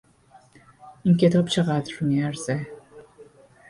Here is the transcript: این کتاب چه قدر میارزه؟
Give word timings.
این 1.03 1.17
کتاب 1.17 1.47
چه 1.47 1.63
قدر 1.63 1.93
میارزه؟ 2.01 2.67